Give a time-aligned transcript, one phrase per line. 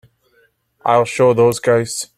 [0.83, 2.07] I'll show those guys.